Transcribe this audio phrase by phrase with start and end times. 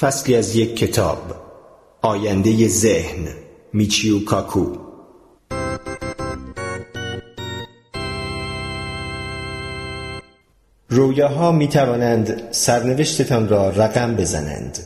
[0.00, 1.18] فصلی از یک کتاب
[2.02, 3.28] آینده ذهن
[3.72, 4.66] میچیو کاکو
[10.88, 14.78] رویاها می توانند سرنوشتتان را رقم بزنند.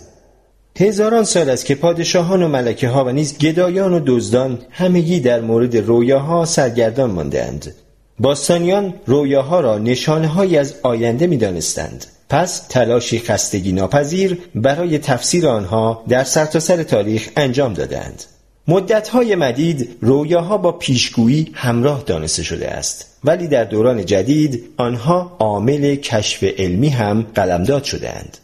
[0.78, 5.40] هزاران سال است که پادشاهان و ملکه ها و نیز گدایان و دزدان همگی در
[5.40, 7.74] مورد رویاها سرگردان ماندهاند.
[8.18, 12.06] باستانیان رویاها را نشانه از آینده می دانستند.
[12.30, 18.24] پس تلاشی خستگی ناپذیر برای تفسیر آنها در سرتاسر سر تاریخ انجام دادند.
[18.68, 25.94] مدتهای مدید رویاها با پیشگویی همراه دانسته شده است ولی در دوران جدید آنها عامل
[25.94, 28.38] کشف علمی هم قلمداد شدهاند.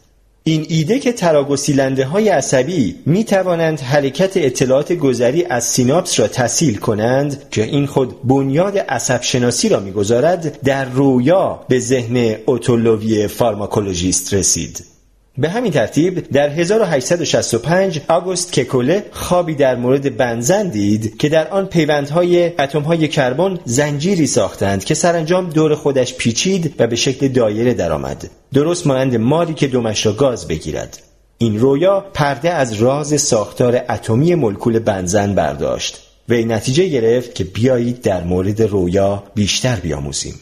[0.49, 6.77] این ایده که تراگسیلنده های عصبی می توانند حرکت اطلاعات گذری از سیناپس را تسهیل
[6.77, 14.35] کنند که این خود بنیاد عصب شناسی را می‌گذارد در رویا به ذهن اوتولوی فارماکولوژیست
[14.35, 14.96] رسید.
[15.39, 21.66] به همین ترتیب در 1865 آگوست ککوله خوابی در مورد بنزن دید که در آن
[21.66, 28.30] پیوندهای اتمهای کربن زنجیری ساختند که سرانجام دور خودش پیچید و به شکل دایره درآمد.
[28.55, 30.99] درست مانند ماری که دمش را گاز بگیرد.
[31.38, 35.99] این رویا پرده از راز ساختار اتمی مولکول بنزن برداشت.
[36.29, 40.35] و نتیجه گرفت که بیایید در مورد رویا بیشتر بیاموزیم.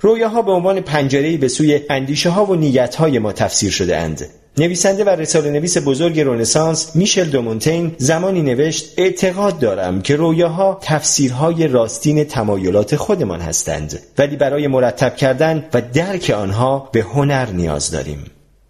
[0.00, 4.26] رویاها به عنوان پنجره‌ای به سوی اندیشه ها و نیت های ما تفسیر شده اند.
[4.58, 11.68] نویسنده و رساله نویس بزرگ رونسانس میشل دومونتین زمانی نوشت اعتقاد دارم که رویاها تفسیرهای
[11.68, 18.24] راستین تمایلات خودمان هستند ولی برای مرتب کردن و درک آنها به هنر نیاز داریم.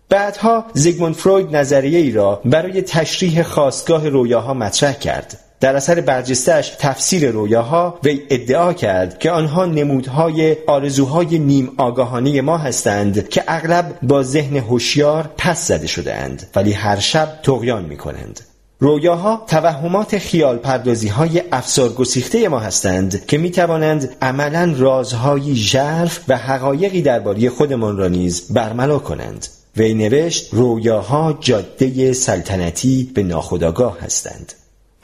[0.09, 6.73] بعدها زیگموند فروید نظریه ای را برای تشریح خواستگاه رویاها مطرح کرد در اثر برجستش
[6.79, 13.99] تفسیر رویاها وی ادعا کرد که آنها نمودهای آرزوهای نیم آگاهانه ما هستند که اغلب
[14.03, 18.41] با ذهن هوشیار پس زده شده اند ولی هر شب تغیان می کنند.
[18.79, 26.21] رویاها توهمات خیال پردازی های افسار گسیخته ما هستند که می توانند عملا رازهای ژرف
[26.29, 29.47] و حقایقی درباره خودمان را نیز برملا کنند.
[29.77, 34.53] وی نوشت رویاها جاده سلطنتی به ناخودآگاه هستند.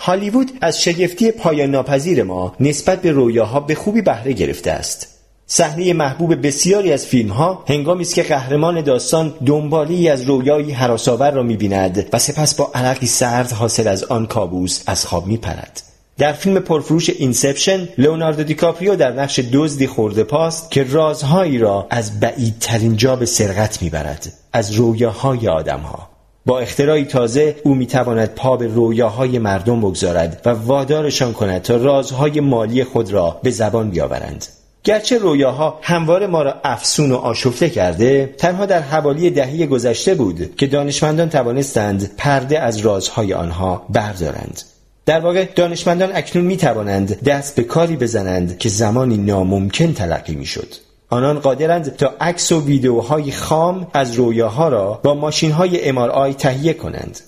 [0.00, 5.18] هالیوود از شگفتی پایان ناپذیر ما نسبت به رویاها به خوبی بهره گرفته است.
[5.46, 11.30] صحنه محبوب بسیاری از فیلم ها هنگامی است که قهرمان داستان دنبالی از رویایی حراسآور
[11.30, 15.82] را می‌بیند و سپس با عرقی سرد حاصل از آن کابوس از خواب میپرد
[16.18, 22.96] در فیلم پرفروش اینسپشن لئوناردو دیکاپریو در نقش دزدی خرده‌پاست که رازهایی را از بعیدترین
[22.96, 26.07] جا به سرقت می‌برد از رویاهای آدمها
[26.48, 32.40] با اختراعی تازه او می‌تواند پا به رویاهای مردم بگذارد و وادارشان کند تا رازهای
[32.40, 34.46] مالی خود را به زبان بیاورند
[34.84, 40.56] گرچه رویاها همواره ما را افسون و آشفته کرده تنها در حوالی دهه‌ی گذشته بود
[40.56, 44.62] که دانشمندان توانستند پرده از رازهای آنها بردارند
[45.06, 50.46] در واقع دانشمندان اکنون می توانند دست به کاری بزنند که زمانی ناممکن تلقی می
[50.46, 50.87] شد.
[51.10, 56.72] آنان قادرند تا عکس و ویدیوهای خام از رویاها را با ماشین های MRI تهیه
[56.72, 57.20] کنند.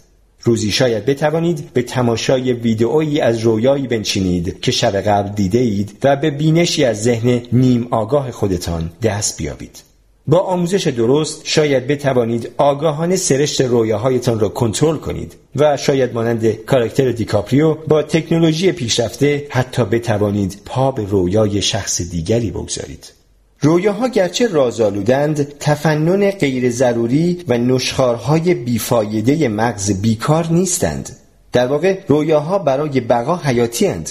[0.43, 6.17] روزی شاید بتوانید به تماشای ویدئویی از رویایی بنشینید که شب قبل دیده اید و
[6.17, 9.83] به بینشی از ذهن نیم آگاه خودتان دست بیابید.
[10.27, 17.13] با آموزش درست شاید بتوانید آگاهانه سرشت رویاهایتان را کنترل کنید و شاید مانند کاراکتر
[17.13, 23.20] دیکاپریو با تکنولوژی پیشرفته حتی بتوانید پا به رویای شخص دیگری بگذارید.
[23.63, 31.17] رویاها گرچه رازآلودند تفنن غیر ضروری و نشخارهای بیفایده مغز بیکار نیستند
[31.53, 34.11] در واقع رویاها برای بقا حیاتی هند.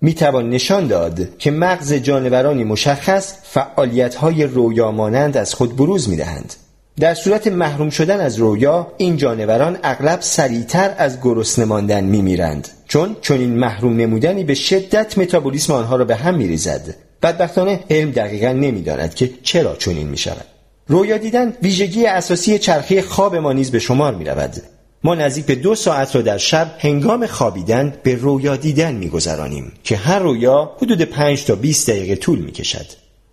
[0.00, 6.16] می توان نشان داد که مغز جانورانی مشخص فعالیت‌های رویا مانند از خود بروز می
[6.16, 6.54] دهند.
[7.00, 13.16] در صورت محروم شدن از رویا این جانوران اغلب سریعتر از گرسنه ماندن میمیرند چون
[13.20, 19.14] چنین محروم نمودنی به شدت متابولیسم آنها را به هم میریزد بدبختانه علم دقیقا نمی‌داند
[19.14, 20.44] که چرا چنین می شود.
[20.88, 24.62] رویا دیدن ویژگی اساسی چرخی خواب ما نیز به شمار می رود.
[25.04, 29.96] ما نزدیک به دو ساعت را در شب هنگام خوابیدن به رویا دیدن میگذرانیم که
[29.96, 32.86] هر رویا حدود 5 تا 20 دقیقه طول می کشد.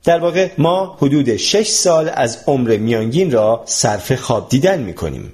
[0.03, 5.33] در واقع ما حدود 6 سال از عمر میانگین را صرف خواب دیدن می کنیم.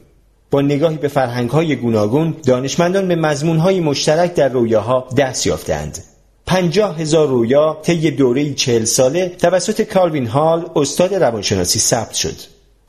[0.52, 6.13] با نگاهی به فرهنگ های گوناگون دانشمندان به مضمون های مشترک در رویاها دست یافتند
[6.46, 12.36] پنجاه هزار رویا طی دوره چهل ساله توسط کالوین هال استاد روانشناسی ثبت شد.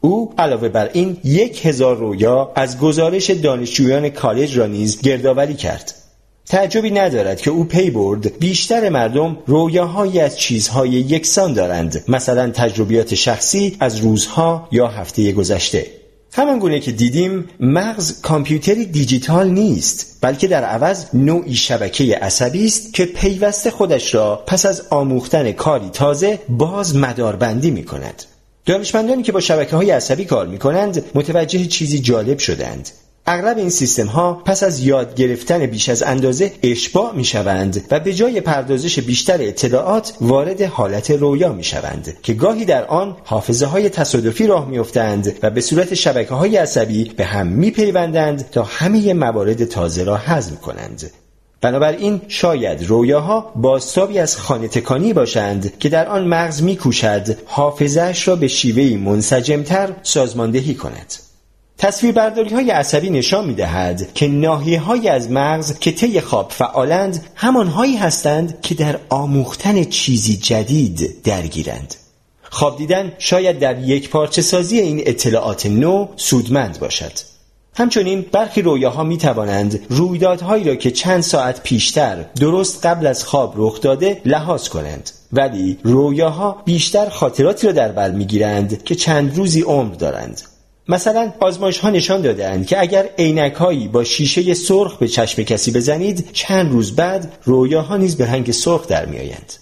[0.01, 5.95] او علاوه بر این یک هزار رویا از گزارش دانشجویان کالج را نیز گردآوری کرد.
[6.47, 8.39] تعجبی ندارد که او پی برد.
[8.39, 12.05] بیشتر مردم رویاهایی از چیزهای یکسان دارند.
[12.09, 15.87] مثلا تجربیات شخصی از روزها یا هفته گذشته.
[16.37, 22.95] همان گونه که دیدیم مغز کامپیوتری دیجیتال نیست بلکه در عوض نوعی شبکه عصبی است
[22.95, 28.23] که پیوسته خودش را پس از آموختن کاری تازه باز مداربندی می کند.
[28.67, 32.89] دانشمندانی که با شبکه های عصبی کار می کنند متوجه چیزی جالب شدند
[33.27, 38.01] اغلب این سیستم ها پس از یاد گرفتن بیش از اندازه اشباع می شوند و
[38.01, 43.67] به جای پردازش بیشتر اطلاعات وارد حالت رویا می شوند که گاهی در آن حافظه
[43.67, 48.51] های تصادفی راه می افتند و به صورت شبکه های عصبی به هم می پیوندند
[48.51, 51.11] تا همه موارد تازه را هضم کنند.
[51.61, 58.37] بنابراین شاید رویاها بازتابی از خانه تکانی باشند که در آن مغز میکوشد حافظش را
[58.37, 61.15] به شیوهی منسجمتر سازماندهی کند.
[61.79, 67.27] تصویربرداری های عصبی نشان می دهد که ناحیه های از مغز که طی خواب فعالند
[67.35, 71.95] همانهایی هستند که در آموختن چیزی جدید درگیرند.
[72.51, 77.13] خواب دیدن شاید در یک پارچه سازی این اطلاعات نو سودمند باشد.
[77.77, 83.55] همچنین برخی رویاها می توانند رویدادهایی را که چند ساعت پیشتر درست قبل از خواب
[83.57, 89.61] رخ داده لحاظ کنند ولی رویاها بیشتر خاطراتی را در بر می‌گیرند که چند روزی
[89.61, 90.43] عمر دارند
[90.89, 95.73] مثلا آزمایش ها نشان دادند که اگر عینک هایی با شیشه سرخ به چشم کسی
[95.73, 99.53] بزنید چند روز بعد رویاها نیز به رنگ سرخ در میآیند.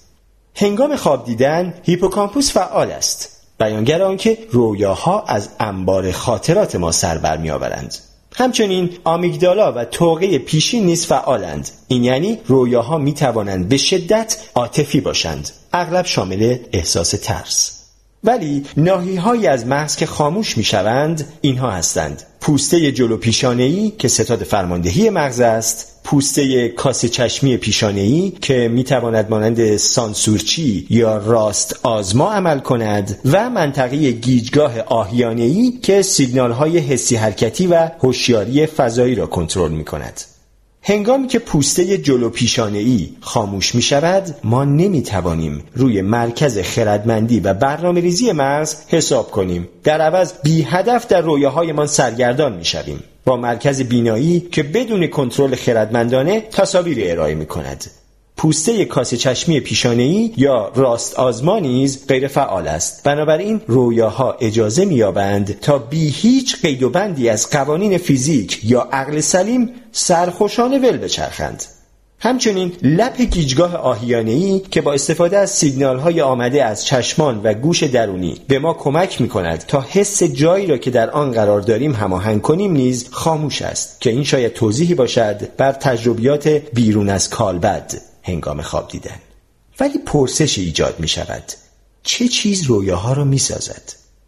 [0.54, 3.28] هنگام خواب دیدن هیپوکامپوس فعال است.
[3.58, 7.94] بیانگر آنکه رویاها از انبار خاطرات ما سر بر میآورند.
[8.34, 11.70] همچنین آمیگدالا و توقه پیشین نیز فعالند.
[11.88, 15.50] این یعنی رویاها می توانند به شدت عاطفی باشند.
[15.72, 17.81] اغلب شامل احساس ترس.
[18.24, 22.22] ولی ناهی هایی از مغز که خاموش می شوند اینها هستند.
[22.40, 25.92] پوسته جلو پیشانهی که ستاد فرماندهی مغز است.
[26.04, 33.50] پوسته کاس چشمی پیشانهی که می تواند مانند سانسورچی یا راست آزما عمل کند و
[33.50, 40.20] منطقه گیجگاه آهیانهی که سیگنال های حسی حرکتی و هوشیاری فضایی را کنترل می کند
[40.84, 47.54] هنگامی که پوسته جلو پیشانه خاموش می شود ما نمی توانیم روی مرکز خردمندی و
[47.54, 49.68] برنامه ریزی مغز حساب کنیم.
[49.84, 55.54] در عوض بی هدف در رویاهایمان سرگردان می شویم با مرکز بینایی که بدون کنترل
[55.54, 57.84] خردمندانه تصاویر ارائه می کند
[58.42, 63.02] پوسته کاسه چشمی پیشانه‌ای یا راست آزما نیز غیر فعال است.
[63.04, 69.20] بنابراین رویاها اجازه می‌یابند تا بی هیچ قید و بندی از قوانین فیزیک یا عقل
[69.20, 71.64] سلیم سرخوشانه ول بچرخند.
[72.18, 77.82] همچنین لپ گیجگاه آهیانه‌ای که با استفاده از سیگنال های آمده از چشمان و گوش
[77.82, 81.92] درونی به ما کمک می کند تا حس جایی را که در آن قرار داریم
[81.92, 88.11] هماهنگ کنیم نیز خاموش است که این شاید توضیحی باشد بر تجربیات بیرون از کالبد.
[88.22, 89.18] هنگام خواب دیدن.
[89.80, 91.44] ولی پرسش ایجاد می شود.
[92.02, 93.82] چه چیز رویاها را می سازد؟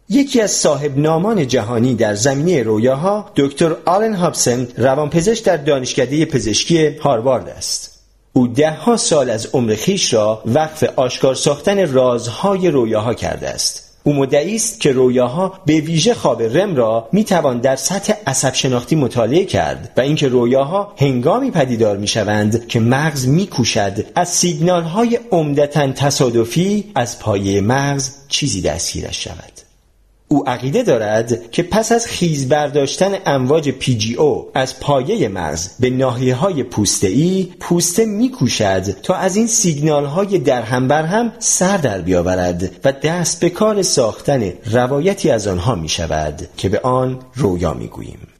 [0.09, 6.87] یکی از صاحب نامان جهانی در زمینه رویاها دکتر آلن هابسن روانپزشک در دانشکده پزشکی
[6.87, 7.91] هاروارد است.
[8.33, 13.84] او دهها سال از عمر خیش را وقف آشکار ساختن رازهای رویاها کرده است.
[14.07, 18.95] او مدعی است که رویاها به ویژه خواب رم را می‌توان در سطح عصب شناختی
[18.95, 25.91] مطالعه کرد و اینکه رویاها هنگامی پدیدار می‌شوند که مغز میکوشد از سیگنال های عمدتا
[25.91, 29.54] تصادفی از پایه مغز چیزی دستگیرش شود.
[30.35, 35.69] او عقیده دارد که پس از خیز برداشتن امواج پی جی او از پایه مغز
[35.79, 41.03] به ناحیه های پوسته ای پوسته میکوشد تا از این سیگنال های در هم بر
[41.05, 46.69] هم سر در بیاورد و دست به کار ساختن روایتی از آنها می شود که
[46.69, 48.34] به آن رویا می گوییم.